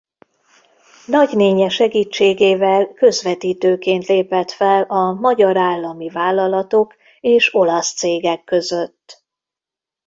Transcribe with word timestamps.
Nagynénje 1.05 1.69
segítségével 1.69 2.91
közvetítőként 2.93 4.05
lépett 4.05 4.51
fel 4.51 4.83
a 4.83 5.13
magyar 5.13 5.57
állami 5.57 6.09
vállalatok 6.09 6.95
és 7.19 7.53
olasz 7.55 7.93
cégek 7.93 8.43
között. 8.43 9.23